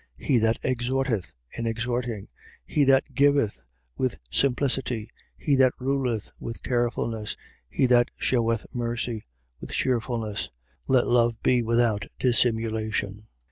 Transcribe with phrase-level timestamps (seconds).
[0.17, 2.27] He that exhorteth, in exhorting;
[2.65, 3.61] he that giveth,
[3.95, 7.37] with simplicity; he that ruleth, with carefulness;
[7.69, 9.25] he that sheweth mercy,
[9.59, 10.45] with cheerfulness.
[10.87, 10.87] 12:9.
[10.87, 13.27] Let love be without dissimulation.